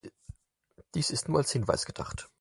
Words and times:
Dies 0.95 1.11
ist 1.11 1.29
nur 1.29 1.37
als 1.37 1.51
Hinweis 1.51 1.85
gedacht. 1.85 2.27